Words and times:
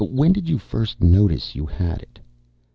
When 0.03 0.33
did 0.33 0.49
you 0.49 0.57
first 0.57 0.99
notice 0.99 1.53
you 1.53 1.67
had 1.67 2.01
it?" 2.01 2.17